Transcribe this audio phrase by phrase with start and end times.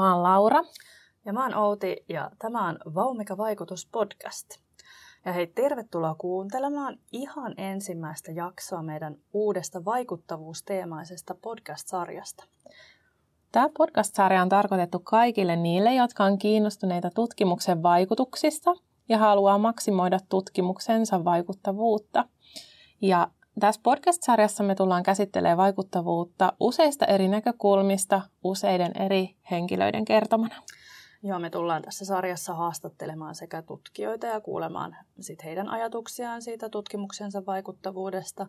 [0.00, 0.60] Mä oon Laura.
[1.24, 4.48] Ja mä oon Outi ja tämä on Vaumika Vaikutus podcast.
[5.24, 12.44] Ja hei, tervetuloa kuuntelemaan ihan ensimmäistä jaksoa meidän uudesta vaikuttavuusteemaisesta podcast-sarjasta.
[13.52, 18.74] Tämä podcast-sarja on tarkoitettu kaikille niille, jotka on kiinnostuneita tutkimuksen vaikutuksista
[19.08, 22.24] ja haluaa maksimoida tutkimuksensa vaikuttavuutta.
[23.00, 23.28] Ja
[23.60, 30.54] tässä podcast-sarjassa me tullaan käsittelemään vaikuttavuutta useista eri näkökulmista useiden eri henkilöiden kertomana.
[31.22, 37.46] Joo, me tullaan tässä sarjassa haastattelemaan sekä tutkijoita ja kuulemaan sit heidän ajatuksiaan siitä tutkimuksensa
[37.46, 38.46] vaikuttavuudesta,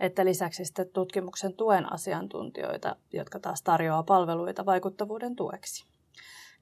[0.00, 5.86] että lisäksi sitten tutkimuksen tuen asiantuntijoita, jotka taas tarjoaa palveluita vaikuttavuuden tueksi.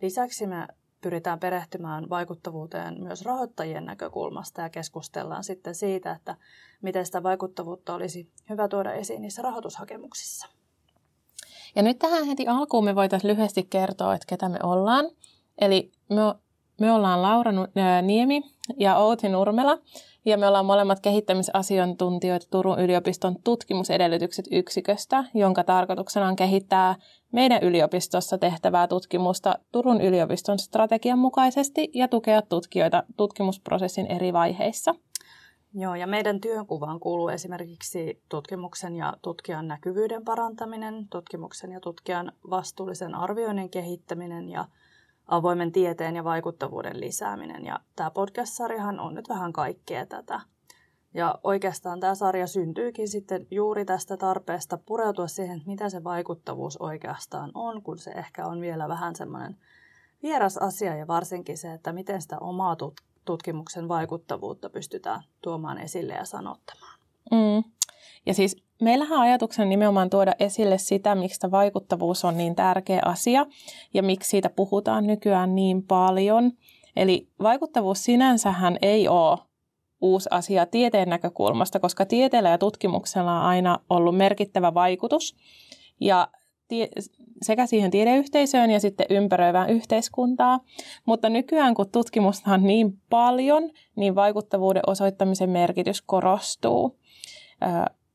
[0.02, 0.66] Lisäksi me
[1.00, 6.36] pyritään perehtymään vaikuttavuuteen myös rahoittajien näkökulmasta ja keskustellaan sitten siitä, että
[6.82, 10.46] miten sitä vaikuttavuutta olisi hyvä tuoda esiin niissä rahoitushakemuksissa.
[11.76, 15.04] Ja nyt tähän heti alkuun me voitaisiin lyhyesti kertoa, että ketä me ollaan.
[15.58, 16.16] Eli me,
[16.80, 17.52] me ollaan Laura
[18.02, 18.42] Niemi
[18.76, 19.78] ja Outi Nurmela,
[20.24, 26.96] ja me ollaan molemmat kehittämisasiantuntijoita Turun yliopiston tutkimusedellytykset yksiköstä, jonka tarkoituksena on kehittää
[27.32, 34.94] meidän yliopistossa tehtävää tutkimusta Turun yliopiston strategian mukaisesti ja tukea tutkijoita tutkimusprosessin eri vaiheissa.
[35.74, 43.14] Joo, ja meidän työnkuvaan kuuluu esimerkiksi tutkimuksen ja tutkijan näkyvyyden parantaminen, tutkimuksen ja tutkijan vastuullisen
[43.14, 44.64] arvioinnin kehittäminen ja
[45.26, 47.66] avoimen tieteen ja vaikuttavuuden lisääminen.
[47.66, 50.40] Ja tämä podcast-sarjahan on nyt vähän kaikkea tätä.
[51.14, 56.76] Ja oikeastaan tämä sarja syntyykin sitten juuri tästä tarpeesta pureutua siihen, että mitä se vaikuttavuus
[56.76, 59.56] oikeastaan on, kun se ehkä on vielä vähän semmoinen
[60.22, 62.76] vieras asia ja varsinkin se, että miten sitä omaa
[63.24, 66.98] tutkimuksen vaikuttavuutta pystytään tuomaan esille ja sanottamaan.
[67.30, 67.70] Mm.
[68.26, 73.46] Ja siis meillähän ajatuksena nimenomaan tuoda esille sitä, miksi vaikuttavuus on niin tärkeä asia
[73.94, 76.52] ja miksi siitä puhutaan nykyään niin paljon.
[76.96, 79.38] Eli vaikuttavuus sinänsähän ei ole
[80.00, 85.36] uusi asia tieteen näkökulmasta, koska tieteellä ja tutkimuksella on aina ollut merkittävä vaikutus.
[86.00, 86.28] Ja
[86.68, 86.88] tie,
[87.42, 90.60] sekä siihen tiedeyhteisöön ja sitten ympäröivään yhteiskuntaa.
[91.06, 96.98] Mutta nykyään, kun tutkimusta on niin paljon, niin vaikuttavuuden osoittamisen merkitys korostuu.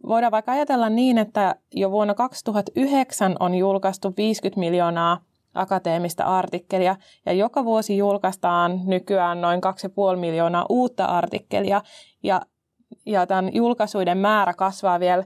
[0.07, 5.21] Voidaan vaikka ajatella niin, että jo vuonna 2009 on julkaistu 50 miljoonaa
[5.53, 6.95] akateemista artikkelia
[7.25, 9.61] ja joka vuosi julkaistaan nykyään noin
[10.13, 11.81] 2,5 miljoonaa uutta artikkelia
[12.23, 12.41] ja,
[13.05, 15.23] ja tämän julkaisuiden määrä kasvaa vielä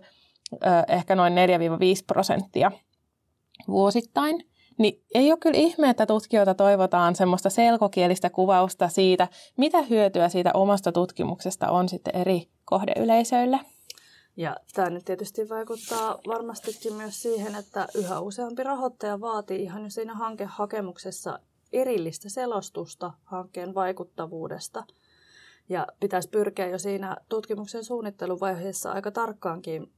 [0.54, 0.58] ö,
[0.88, 1.38] ehkä noin 4-5
[2.08, 2.72] prosenttia
[3.68, 4.44] vuosittain.
[4.78, 10.52] Niin ei ole kyllä ihme, että tutkijoilta toivotaan semmoista selkokielistä kuvausta siitä, mitä hyötyä siitä
[10.54, 13.60] omasta tutkimuksesta on sitten eri kohdeyleisöille.
[14.38, 19.90] Ja tämä nyt tietysti vaikuttaa varmastikin myös siihen, että yhä useampi rahoittaja vaatii ihan jo
[19.90, 21.40] siinä hankehakemuksessa
[21.74, 24.84] erillistä selostusta hankkeen vaikuttavuudesta.
[25.70, 29.92] Ja pitäisi pyrkiä jo siinä tutkimuksen suunnitteluvaiheessa aika tarkkaankin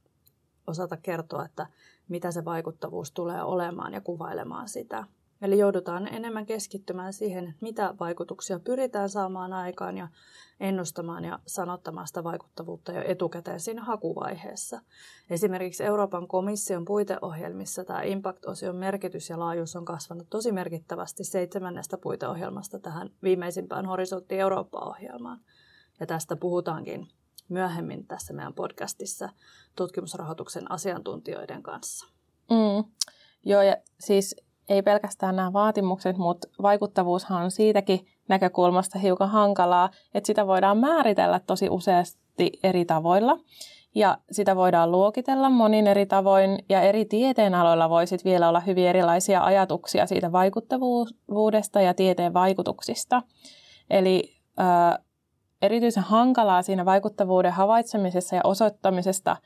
[0.66, 1.66] osata kertoa, että
[2.08, 5.04] mitä se vaikuttavuus tulee olemaan ja kuvailemaan sitä.
[5.42, 10.08] Eli joudutaan enemmän keskittymään siihen, mitä vaikutuksia pyritään saamaan aikaan ja
[10.60, 14.80] ennustamaan ja sanottamaan sitä vaikuttavuutta jo etukäteen siinä hakuvaiheessa.
[15.30, 22.78] Esimerkiksi Euroopan komission puiteohjelmissa tämä Impact-osion merkitys ja laajuus on kasvanut tosi merkittävästi seitsemännestä puiteohjelmasta
[22.78, 25.40] tähän viimeisimpään Horisontti Eurooppa-ohjelmaan.
[26.00, 27.08] Ja tästä puhutaankin
[27.48, 29.28] myöhemmin tässä meidän podcastissa
[29.76, 32.06] tutkimusrahoituksen asiantuntijoiden kanssa.
[32.50, 32.92] Mm.
[33.44, 34.36] Joo, ja siis
[34.68, 41.40] ei pelkästään nämä vaatimukset, mutta vaikuttavuushan on siitäkin näkökulmasta hiukan hankalaa, että sitä voidaan määritellä
[41.46, 43.38] tosi useasti eri tavoilla.
[43.94, 48.86] Ja sitä voidaan luokitella monin eri tavoin, ja eri tieteenaloilla voi sitten vielä olla hyvin
[48.86, 53.22] erilaisia ajatuksia siitä vaikuttavuudesta ja tieteen vaikutuksista.
[53.90, 54.98] Eli ää,
[55.62, 59.36] erityisen hankalaa siinä vaikuttavuuden havaitsemisessa ja osoittamisesta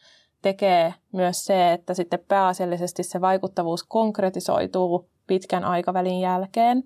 [0.47, 6.85] tekee myös se, että sitten pääasiallisesti se vaikuttavuus konkretisoituu pitkän aikavälin jälkeen.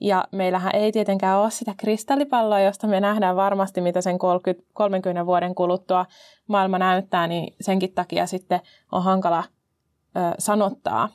[0.00, 5.26] Ja meillähän ei tietenkään ole sitä kristallipalloa, josta me nähdään varmasti, mitä sen 30, 30
[5.26, 6.06] vuoden kuluttua
[6.46, 8.60] maailma näyttää, niin senkin takia sitten
[8.92, 9.44] on hankala
[10.38, 11.08] sanottaa,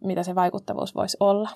[0.00, 1.50] mitä se vaikuttavuus voisi olla.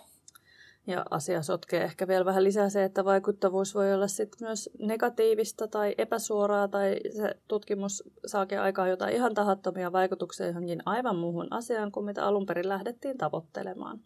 [0.87, 5.69] Ja asia sotkee ehkä vielä vähän lisää se, että vaikuttavuus voi olla sit myös negatiivista
[5.69, 11.93] tai epäsuoraa, tai se tutkimus saakin aikaan jotain ihan tahattomia vaikutuksia johonkin aivan muuhun asiaan
[11.93, 14.01] kuin mitä alun perin lähdettiin tavoittelemaan.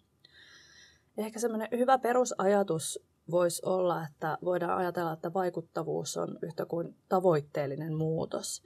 [1.18, 3.00] Ehkä semmoinen hyvä perusajatus
[3.30, 8.62] voisi olla, että voidaan ajatella, että vaikuttavuus on yhtä kuin tavoitteellinen muutos.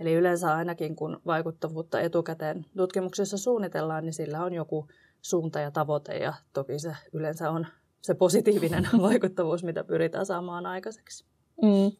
[0.00, 4.88] Eli yleensä ainakin kun vaikuttavuutta etukäteen tutkimuksessa suunnitellaan, niin sillä on joku
[5.22, 7.66] suunta ja tavoite ja toki se yleensä on
[8.00, 11.24] se positiivinen vaikuttavuus, mitä pyritään saamaan aikaiseksi.
[11.62, 11.92] Mm.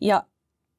[0.00, 0.22] Ja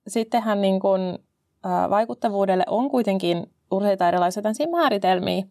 [0.08, 1.20] sittenhän niin kun,
[1.66, 5.44] ä, vaikuttavuudelle on kuitenkin useita erilaisia määritelmiä.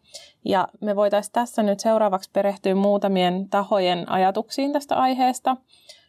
[0.44, 5.56] Ja me voitaisiin tässä nyt seuraavaksi perehtyä muutamien tahojen ajatuksiin tästä aiheesta,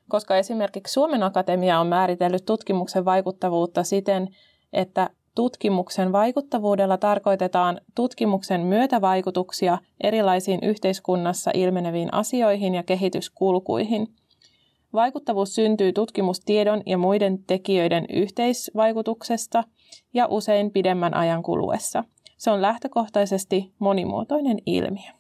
[0.10, 4.28] koska esimerkiksi Suomen Akatemia on määritellyt tutkimuksen vaikuttavuutta siten,
[4.74, 14.08] että tutkimuksen vaikuttavuudella tarkoitetaan tutkimuksen myötävaikutuksia erilaisiin yhteiskunnassa ilmeneviin asioihin ja kehityskulkuihin.
[14.94, 19.64] Vaikuttavuus syntyy tutkimustiedon ja muiden tekijöiden yhteisvaikutuksesta
[20.14, 22.04] ja usein pidemmän ajan kuluessa.
[22.38, 25.12] Se on lähtökohtaisesti monimuotoinen ilmiö.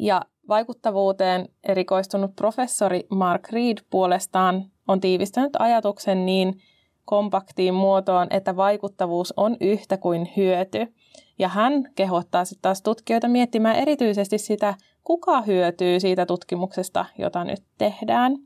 [0.00, 6.60] Ja vaikuttavuuteen erikoistunut professori Mark Reed puolestaan on tiivistänyt ajatuksen niin
[7.04, 10.94] kompaktiin muotoon, että vaikuttavuus on yhtä kuin hyöty.
[11.38, 14.74] Ja hän kehottaa sitten taas tutkijoita miettimään erityisesti sitä,
[15.04, 18.36] kuka hyötyy siitä tutkimuksesta, jota nyt tehdään.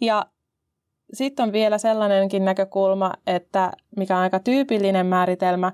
[0.00, 0.26] Ja
[1.12, 5.72] sitten on vielä sellainenkin näkökulma, että mikä on aika tyypillinen määritelmä,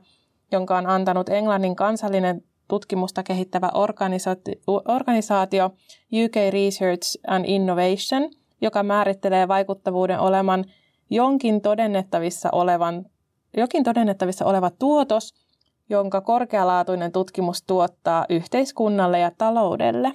[0.53, 3.71] jonka on antanut Englannin kansallinen tutkimusta kehittävä
[4.89, 5.71] organisaatio
[6.25, 8.31] UK Research and Innovation,
[8.61, 10.65] joka määrittelee vaikuttavuuden oleman
[11.11, 13.07] jonkin todennettavissa olevan,
[13.57, 15.35] jokin todennettavissa oleva tuotos,
[15.89, 20.13] jonka korkealaatuinen tutkimus tuottaa yhteiskunnalle ja taloudelle.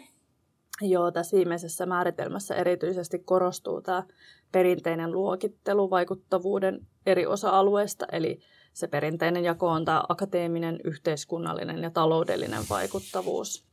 [0.81, 4.03] Joo, tässä viimeisessä määritelmässä erityisesti korostuu tämä
[4.51, 8.39] perinteinen luokittelu vaikuttavuuden eri osa-alueista, eli
[8.73, 13.65] se perinteinen jako on tämä akateeminen, yhteiskunnallinen ja taloudellinen vaikuttavuus.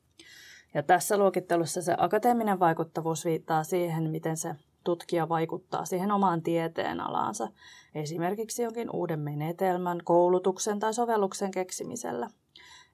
[0.74, 4.54] Ja tässä luokittelussa se akateeminen vaikuttavuus viittaa siihen, miten se
[4.84, 7.48] tutkija vaikuttaa siihen omaan tieteenalaansa,
[7.94, 12.30] esimerkiksi jonkin uuden menetelmän, koulutuksen tai sovelluksen keksimisellä.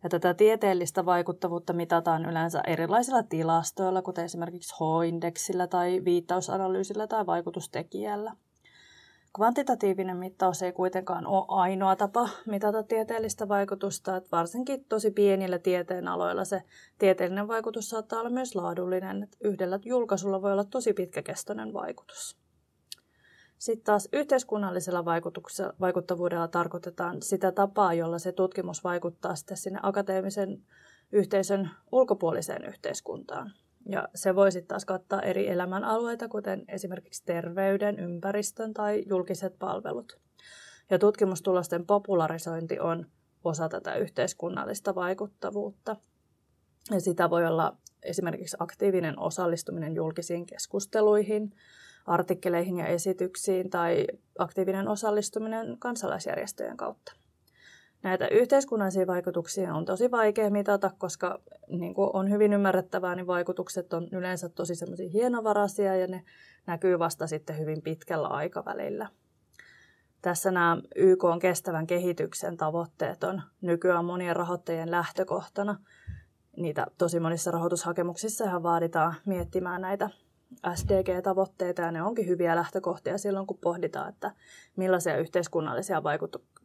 [0.03, 8.33] Ja tätä tieteellistä vaikuttavuutta mitataan yleensä erilaisilla tilastoilla, kuten esimerkiksi H-indeksillä tai viittausanalyysillä tai vaikutustekijällä.
[9.37, 16.45] Kvantitatiivinen mittaus ei kuitenkaan ole ainoa tapa mitata tieteellistä vaikutusta, että varsinkin tosi pienillä tieteenaloilla
[16.45, 16.63] se
[16.99, 19.23] tieteellinen vaikutus saattaa olla myös laadullinen.
[19.23, 22.37] Että yhdellä julkaisulla voi olla tosi pitkäkestoinen vaikutus.
[23.59, 25.05] Sitten taas yhteiskunnallisella
[25.81, 30.63] vaikuttavuudella tarkoitetaan sitä tapaa, jolla se tutkimus vaikuttaa sitten sinne akateemisen
[31.13, 33.53] yhteisön ulkopuoliseen yhteiskuntaan.
[33.89, 40.19] Ja se voi sitten taas kattaa eri elämänalueita, kuten esimerkiksi terveyden, ympäristön tai julkiset palvelut.
[40.91, 43.07] Ja tutkimustulosten popularisointi on
[43.45, 45.97] osa tätä yhteiskunnallista vaikuttavuutta.
[46.91, 51.55] Ja sitä voi olla esimerkiksi aktiivinen osallistuminen julkisiin keskusteluihin,
[52.07, 54.07] artikkeleihin ja esityksiin tai
[54.39, 57.13] aktiivinen osallistuminen kansalaisjärjestöjen kautta.
[58.07, 63.93] Näitä yhteiskunnallisia vaikutuksia on tosi vaikea mitata, koska niin kuin on hyvin ymmärrettävää, niin vaikutukset
[63.93, 66.25] on yleensä tosi semmoisia hienovaraisia ja ne
[66.67, 69.09] näkyy vasta sitten hyvin pitkällä aikavälillä.
[70.23, 75.79] Tässä nämä YK on kestävän kehityksen tavoitteet on nykyään monien rahoittajien lähtökohtana.
[76.57, 80.11] Niitä tosi monissa rahoitushakemuksissa vaaditaan miettimään näitä
[80.75, 84.31] SDG-tavoitteita ja ne onkin hyviä lähtökohtia silloin, kun pohditaan, että
[84.77, 86.03] millaisia yhteiskunnallisia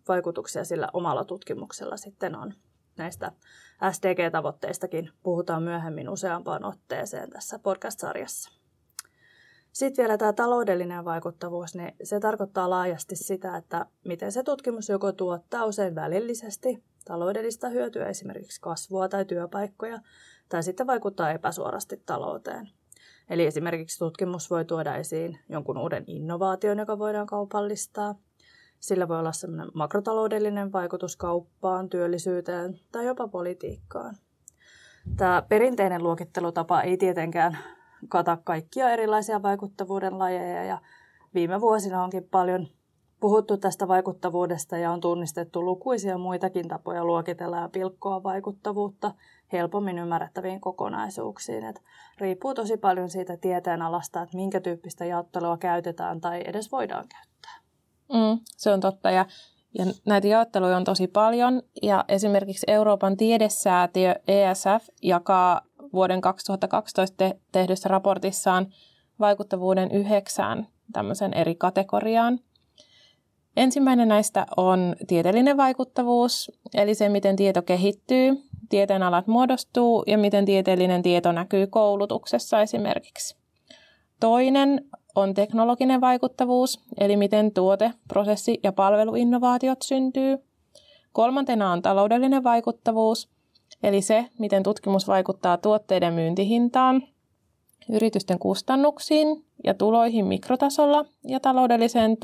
[0.08, 2.54] vaikutuksia sillä omalla tutkimuksella sitten on.
[2.98, 3.32] Näistä
[3.92, 8.62] SDG-tavoitteistakin puhutaan myöhemmin useampaan otteeseen tässä podcast-sarjassa.
[9.72, 15.12] Sitten vielä tämä taloudellinen vaikuttavuus, niin se tarkoittaa laajasti sitä, että miten se tutkimus joko
[15.12, 20.00] tuottaa usein välillisesti taloudellista hyötyä, esimerkiksi kasvua tai työpaikkoja,
[20.50, 22.70] tai sitten vaikuttaa epäsuorasti talouteen.
[23.30, 28.16] Eli esimerkiksi tutkimus voi tuoda esiin jonkun uuden innovaation, joka voidaan kaupallistaa.
[28.82, 34.16] Sillä voi olla sellainen makrotaloudellinen vaikutus kauppaan, työllisyyteen tai jopa politiikkaan.
[35.18, 37.58] Tämä perinteinen luokittelutapa ei tietenkään
[38.10, 40.82] kata kaikkia erilaisia vaikuttavuuden lajeja ja
[41.34, 42.68] viime vuosina onkin paljon
[43.20, 49.14] puhuttu tästä vaikuttavuudesta ja on tunnistettu lukuisia muitakin tapoja luokitella ja pilkkoa vaikuttavuutta
[49.52, 51.66] helpommin ymmärrettäviin kokonaisuuksiin.
[51.66, 51.82] Et
[52.18, 57.61] riippuu tosi paljon siitä tieteen alasta, että minkä tyyppistä jaottelua käytetään tai edes voidaan käyttää.
[58.14, 59.12] Mm, se on totta.
[59.12, 59.26] Ja,
[59.78, 61.62] ja näitä jaotteluja on tosi paljon.
[61.82, 65.62] Ja esimerkiksi Euroopan tiedesäätiö ESF jakaa
[65.94, 68.68] vuoden 2012 te- tehdyssä raportissaan
[69.20, 72.40] vaikuttavuuden yhdeksään tämmöisen eri kategoriaan–
[73.58, 81.02] Ensimmäinen näistä on tieteellinen vaikuttavuus, eli se, miten tieto kehittyy, tieteenalat muodostuu ja miten tieteellinen
[81.02, 83.36] tieto näkyy koulutuksessa esimerkiksi.
[84.20, 90.38] Toinen on teknologinen vaikuttavuus, eli miten tuote, prosessi ja palveluinnovaatiot syntyy.
[91.14, 93.30] Kolmantena on taloudellinen vaikuttavuus,
[93.84, 97.04] eli se, miten tutkimus vaikuttaa tuotteiden myyntihintaan,
[97.90, 102.18] yritysten kustannuksiin ja tuloihin mikrotasolla ja taloudelliseen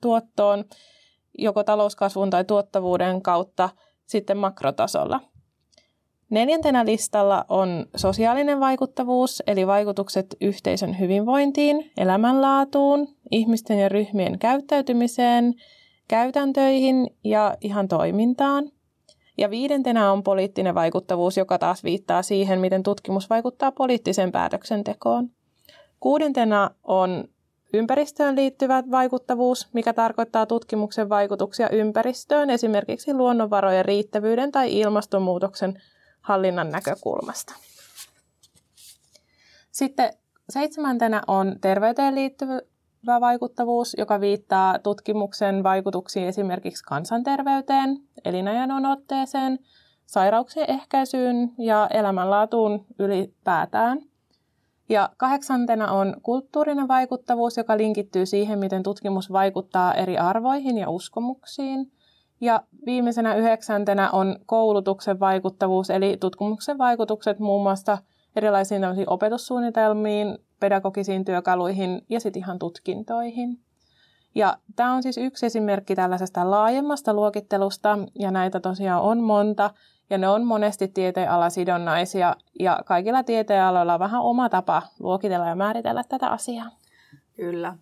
[0.00, 0.64] tuottoon
[1.38, 3.68] joko talouskasvun tai tuottavuuden kautta
[4.06, 5.20] sitten makrotasolla.
[6.30, 15.54] Neljäntenä listalla on sosiaalinen vaikuttavuus, eli vaikutukset yhteisön hyvinvointiin, elämänlaatuun, ihmisten ja ryhmien käyttäytymiseen,
[16.08, 18.70] käytäntöihin ja ihan toimintaan.
[19.38, 25.30] Ja viidentenä on poliittinen vaikuttavuus, joka taas viittaa siihen, miten tutkimus vaikuttaa poliittiseen päätöksentekoon.
[26.00, 27.24] Kuudentena on
[27.72, 35.82] ympäristöön liittyvä vaikuttavuus, mikä tarkoittaa tutkimuksen vaikutuksia ympäristöön, esimerkiksi luonnonvarojen riittävyyden tai ilmastonmuutoksen
[36.20, 37.54] hallinnan näkökulmasta.
[39.70, 40.12] Sitten
[40.48, 49.58] seitsemäntenä on terveyteen liittyvä vaikuttavuus, joka viittaa tutkimuksen vaikutuksiin esimerkiksi kansanterveyteen, elinajan odotteeseen,
[50.06, 53.98] sairauksien ehkäisyyn ja elämänlaatuun ylipäätään.
[54.88, 61.92] Ja kahdeksantena on kulttuurinen vaikuttavuus, joka linkittyy siihen, miten tutkimus vaikuttaa eri arvoihin ja uskomuksiin.
[62.40, 67.98] Ja viimeisenä yhdeksäntenä on koulutuksen vaikuttavuus, eli tutkimuksen vaikutukset muun muassa
[68.36, 73.60] erilaisiin opetussuunnitelmiin, pedagogisiin työkaluihin ja sitten ihan tutkintoihin.
[74.34, 79.70] Ja tämä on siis yksi esimerkki tällaisesta laajemmasta luokittelusta, ja näitä tosiaan on monta,
[80.10, 86.04] ja ne on monesti tieteenalasidonnaisia, ja kaikilla tieteenaloilla on vähän oma tapa luokitella ja määritellä
[86.08, 86.70] tätä asiaa.
[87.36, 87.76] Kyllä.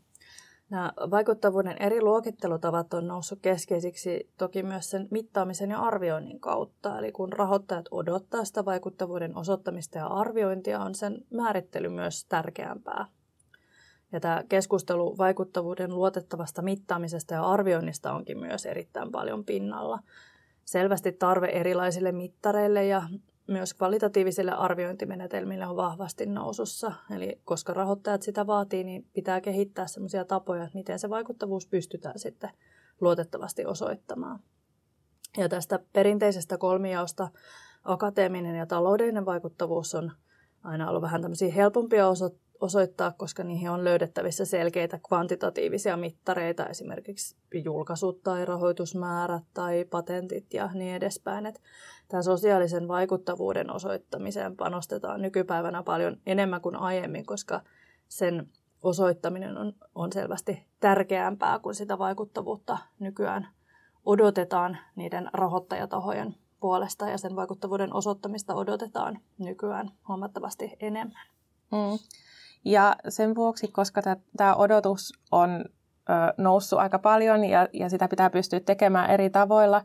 [0.71, 6.99] Nämä vaikuttavuuden eri luokittelutavat on noussut keskeisiksi toki myös sen mittaamisen ja arvioinnin kautta.
[6.99, 13.07] Eli kun rahoittajat odottaa sitä vaikuttavuuden osoittamista ja arviointia, on sen määrittely myös tärkeämpää.
[14.13, 19.99] Ja tämä keskustelu vaikuttavuuden luotettavasta mittaamisesta ja arvioinnista onkin myös erittäin paljon pinnalla.
[20.65, 23.03] Selvästi tarve erilaisille mittareille ja
[23.49, 26.93] myös kvalitatiivisille arviointimenetelmille on vahvasti nousussa.
[27.11, 32.19] Eli koska rahoittajat sitä vaatii, niin pitää kehittää sellaisia tapoja, että miten se vaikuttavuus pystytään
[32.19, 32.51] sitten
[33.01, 34.41] luotettavasti osoittamaan.
[35.37, 37.29] Ja tästä perinteisestä kolmijaosta
[37.85, 40.13] akateeminen ja taloudellinen vaikuttavuus on
[40.63, 42.48] aina ollut vähän tämmöisiä helpompia osoittaa,
[43.17, 50.95] koska niihin on löydettävissä selkeitä kvantitatiivisia mittareita, esimerkiksi julkaisut tai rahoitusmäärät tai patentit ja niin
[50.95, 51.47] edespäin.
[51.47, 51.61] Että
[52.09, 57.61] tämän sosiaalisen vaikuttavuuden osoittamiseen panostetaan nykypäivänä paljon enemmän kuin aiemmin, koska
[58.09, 58.49] sen
[58.83, 63.49] osoittaminen on, on selvästi tärkeämpää, kuin sitä vaikuttavuutta nykyään
[64.05, 71.38] odotetaan niiden rahoittajatahojen puolesta ja sen vaikuttavuuden osoittamista odotetaan nykyään huomattavasti enemmän.
[71.73, 71.99] Mm.
[72.65, 74.03] Ja sen vuoksi, koska
[74.37, 75.65] tämä odotus on
[76.11, 79.85] ö, noussut aika paljon ja, ja sitä pitää pystyä tekemään eri tavoilla,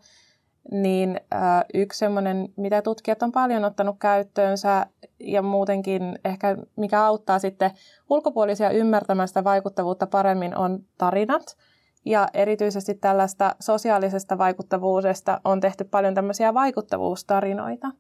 [0.72, 1.38] niin ö,
[1.74, 4.86] yksi semmoinen, mitä tutkijat on paljon ottanut käyttöönsä
[5.20, 7.72] ja muutenkin ehkä mikä auttaa sitten
[8.10, 11.58] ulkopuolisia ymmärtämästä vaikuttavuutta paremmin on tarinat.
[12.06, 17.92] Ja erityisesti tällaista sosiaalisesta vaikuttavuudesta on tehty paljon tämmöisiä vaikuttavuustarinoita.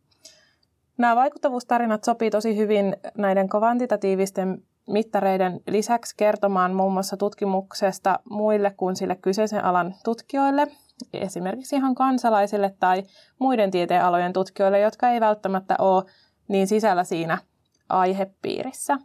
[0.97, 8.95] Nämä vaikuttavuustarinat sopii tosi hyvin näiden kvantitatiivisten mittareiden lisäksi kertomaan muun muassa tutkimuksesta muille kuin
[8.95, 10.67] sille kyseisen alan tutkijoille,
[11.13, 13.03] esimerkiksi ihan kansalaisille tai
[13.39, 16.03] muiden tieteenalojen tutkijoille, jotka ei välttämättä ole
[16.47, 17.37] niin sisällä siinä
[17.89, 18.97] aihepiirissä.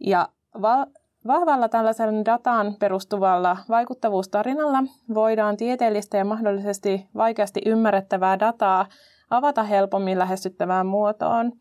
[0.00, 0.28] Ja
[0.62, 0.86] va-
[1.26, 4.78] vahvalla tällaisen dataan perustuvalla vaikuttavuustarinalla
[5.14, 8.86] voidaan tieteellistä ja mahdollisesti vaikeasti ymmärrettävää dataa
[9.30, 11.52] avata helpommin lähestyttävään muotoon,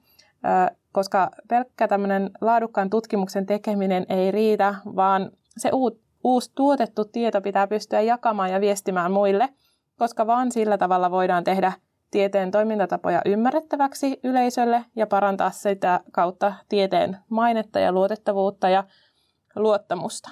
[0.92, 5.70] koska pelkkä tämmöinen laadukkaan tutkimuksen tekeminen ei riitä, vaan se
[6.24, 9.50] uusi tuotettu tieto pitää pystyä jakamaan ja viestimään muille,
[10.00, 11.72] koska vain sillä tavalla voidaan tehdä
[12.12, 18.84] tieteen toimintatapoja ymmärrettäväksi yleisölle ja parantaa sitä kautta tieteen mainetta ja luotettavuutta ja
[19.56, 20.30] luottamusta.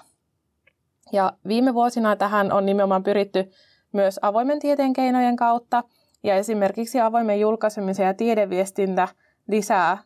[1.12, 3.52] Ja viime vuosina tähän on nimenomaan pyritty
[3.94, 5.84] myös avoimen tieteen keinojen kautta,
[6.24, 9.08] ja esimerkiksi avoimen julkaisemisen ja tiedeviestintä
[9.48, 9.98] lisää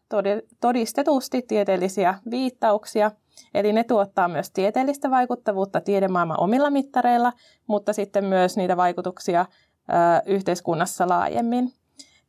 [0.62, 3.12] todistetusti tieteellisiä viittauksia,
[3.54, 7.34] eli ne tuottaa myös tieteellistä vaikuttavuutta tiedemaailman omilla mittareilla,
[7.68, 9.94] mutta sitten myös niitä vaikutuksia ö,
[10.26, 11.74] yhteiskunnassa laajemmin.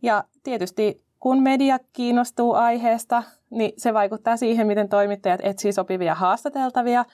[0.03, 7.05] Ja tietysti kun media kiinnostuu aiheesta, niin se vaikuttaa siihen, miten toimittajat etsii sopivia haastateltavia,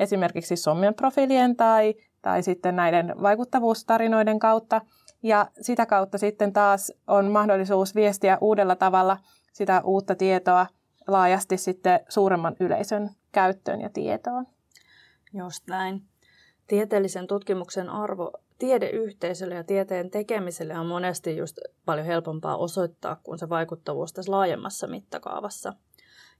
[0.00, 4.80] esimerkiksi sommian profiilien tai, tai sitten näiden vaikuttavuustarinoiden kautta–
[5.24, 9.18] ja sitä kautta sitten taas on mahdollisuus viestiä uudella tavalla
[9.52, 10.66] sitä uutta tietoa
[11.06, 14.46] laajasti sitten suuremman yleisön käyttöön ja tietoon.
[15.32, 16.02] Just näin.
[16.66, 23.48] Tieteellisen tutkimuksen arvo tiedeyhteisölle ja tieteen tekemiselle on monesti just paljon helpompaa osoittaa kuin se
[23.48, 25.72] vaikuttavuus tässä laajemmassa mittakaavassa.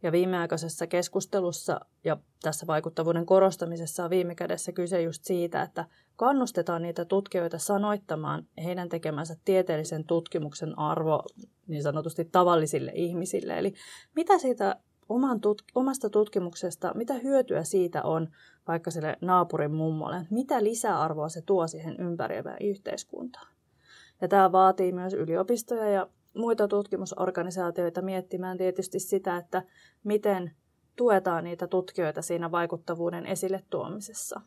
[0.03, 5.85] Ja viimeaikaisessa keskustelussa ja tässä vaikuttavuuden korostamisessa on viime kädessä kyse just siitä, että
[6.17, 11.23] kannustetaan niitä tutkijoita sanoittamaan heidän tekemänsä tieteellisen tutkimuksen arvo
[11.67, 13.59] niin sanotusti tavallisille ihmisille.
[13.59, 13.75] Eli
[14.15, 14.77] mitä siitä
[15.09, 18.29] oman tut- omasta tutkimuksesta, mitä hyötyä siitä on
[18.69, 23.55] vaikka sille naapurin mummolle, mitä lisäarvoa se tuo siihen ympäröivään yhteiskuntaan.
[24.21, 29.63] Ja tämä vaatii myös yliopistoja ja muita tutkimusorganisaatioita miettimään tietysti sitä, että
[30.05, 30.51] miten
[30.97, 34.41] tuetaan niitä tutkijoita siinä vaikuttavuuden esille tuomisessa.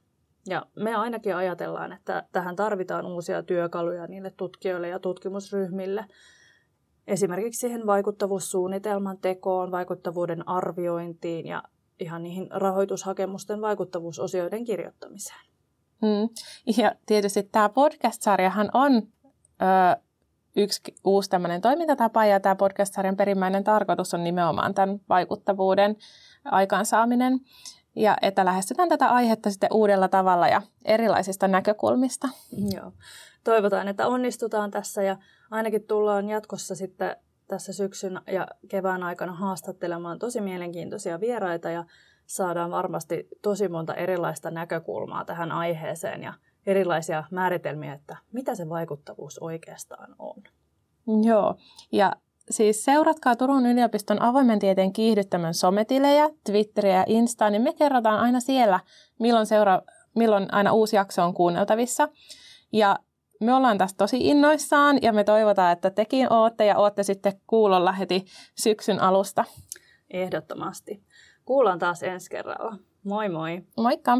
[0.50, 6.06] Ja me ainakin ajatellaan, että tähän tarvitaan uusia työkaluja niille tutkijoille ja tutkimusryhmille.
[7.08, 11.64] Esimerkiksi siihen vaikuttavuussuunnitelman tekoon, vaikuttavuuden arviointiin ja
[12.00, 15.46] ihan niihin rahoitushakemusten vaikuttavuusosioiden kirjoittamiseen.
[16.02, 16.30] Mm.
[16.78, 20.02] Ja tietysti tämä podcast-sarjahan on ö,
[20.58, 25.96] yksi uusi tämmöinen toimintatapa, ja tämä podcast-sarjan perimmäinen tarkoitus on nimenomaan tämän vaikuttavuuden
[26.46, 27.40] aikaansaaminen,
[27.96, 32.28] ja että lähestytään tätä aihetta sitten uudella tavalla ja erilaisista näkökulmista.
[32.74, 32.92] Joo.
[33.44, 35.18] Toivotaan, että onnistutaan tässä, ja
[35.52, 37.16] ainakin tullaan jatkossa sitten
[37.48, 41.84] tässä syksyn ja kevään aikana haastattelemaan tosi mielenkiintoisia vieraita, ja
[42.26, 46.34] saadaan varmasti tosi monta erilaista näkökulmaa tähän aiheeseen, ja
[46.68, 50.44] erilaisia määritelmiä, että mitä se vaikuttavuus oikeastaan on.
[51.24, 51.56] Joo,
[51.92, 52.14] ja
[52.50, 58.40] siis seuratkaa Turun yliopiston avoimen tieteen kiihdyttämän sometilejä, Twitteriä ja Instaa, niin me kerrotaan aina
[58.40, 58.80] siellä,
[59.20, 59.82] milloin, seura-
[60.16, 62.10] milloin aina uusi jakso on kuunneltavissa.
[62.74, 63.00] Ja
[63.42, 67.92] me ollaan tästä tosi innoissaan ja me toivotaan, että tekin ootte ja ootte sitten kuulolla
[67.92, 69.46] heti syksyn alusta.
[70.10, 71.04] Ehdottomasti.
[71.46, 72.78] Kuullaan taas ensi kerralla.
[73.04, 73.62] Moi moi!
[73.78, 74.18] Moikka!